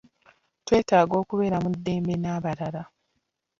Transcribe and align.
Twetaaga 0.65 1.13
okubeera 1.21 1.57
mu 1.63 1.69
ddembe 1.75 2.13
n'abalala. 2.17 2.83